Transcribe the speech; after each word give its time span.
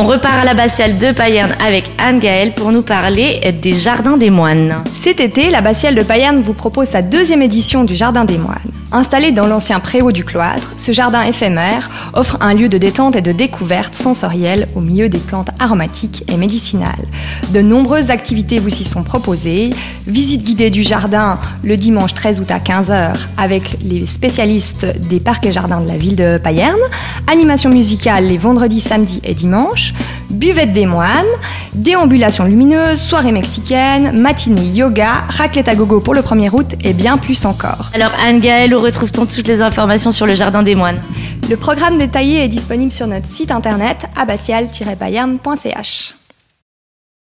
on 0.00 0.06
repart 0.06 0.42
à 0.42 0.44
l'abbatiale 0.44 0.96
de 0.96 1.12
Payerne 1.12 1.54
avec 1.62 1.90
Anne-Gaëlle 1.98 2.54
pour 2.54 2.72
nous 2.72 2.80
parler 2.80 3.40
des 3.60 3.72
Jardins 3.72 4.16
des 4.16 4.30
Moines. 4.30 4.82
Cet 4.94 5.20
été, 5.20 5.50
l'abbatiale 5.50 5.94
de 5.94 6.02
Payerne 6.02 6.40
vous 6.40 6.54
propose 6.54 6.88
sa 6.88 7.02
deuxième 7.02 7.42
édition 7.42 7.84
du 7.84 7.94
Jardin 7.94 8.24
des 8.24 8.38
Moines. 8.38 8.79
Installé 8.92 9.30
dans 9.30 9.46
l'ancien 9.46 9.78
préau 9.78 10.10
du 10.10 10.24
cloître, 10.24 10.74
ce 10.76 10.90
jardin 10.90 11.22
éphémère 11.22 11.88
offre 12.12 12.36
un 12.40 12.54
lieu 12.54 12.68
de 12.68 12.76
détente 12.76 13.14
et 13.14 13.22
de 13.22 13.30
découverte 13.30 13.94
sensorielle 13.94 14.66
au 14.74 14.80
milieu 14.80 15.08
des 15.08 15.18
plantes 15.18 15.50
aromatiques 15.60 16.24
et 16.26 16.36
médicinales. 16.36 17.06
De 17.50 17.60
nombreuses 17.60 18.10
activités 18.10 18.58
vous 18.58 18.68
y 18.68 18.84
sont 18.84 19.04
proposées. 19.04 19.70
Visite 20.08 20.42
guidée 20.42 20.70
du 20.70 20.82
jardin 20.82 21.38
le 21.62 21.76
dimanche 21.76 22.14
13 22.14 22.40
août 22.40 22.50
à 22.50 22.58
15h 22.58 23.14
avec 23.36 23.76
les 23.84 24.06
spécialistes 24.06 24.86
des 25.08 25.20
parcs 25.20 25.46
et 25.46 25.52
jardins 25.52 25.78
de 25.78 25.86
la 25.86 25.96
ville 25.96 26.16
de 26.16 26.38
Payerne. 26.38 26.80
Animation 27.28 27.70
musicale 27.70 28.26
les 28.26 28.38
vendredis, 28.38 28.80
samedis 28.80 29.20
et 29.22 29.34
dimanches. 29.34 29.94
Buvette 30.30 30.72
des 30.72 30.86
moines. 30.86 31.26
Déambulation 31.74 32.44
lumineuse, 32.44 33.00
soirée 33.00 33.32
mexicaine, 33.32 34.18
matinée 34.18 34.66
yoga, 34.66 35.24
raclette 35.28 35.68
à 35.68 35.74
gogo 35.74 36.00
pour 36.00 36.14
le 36.14 36.20
1er 36.20 36.50
août 36.52 36.74
et 36.82 36.92
bien 36.92 37.16
plus 37.16 37.44
encore. 37.44 37.90
Alors 37.94 38.12
Anne-Gaëlle, 38.24 38.74
où 38.74 38.80
retrouve-t-on 38.80 39.26
toutes 39.26 39.46
les 39.46 39.62
informations 39.62 40.12
sur 40.12 40.26
le 40.26 40.34
Jardin 40.34 40.62
des 40.62 40.74
Moines 40.74 41.00
Le 41.48 41.56
programme 41.56 41.98
détaillé 41.98 42.44
est 42.44 42.48
disponible 42.48 42.92
sur 42.92 43.06
notre 43.06 43.26
site 43.26 43.50
internet 43.50 44.06
abbatial-payerne.ch. 44.16 46.19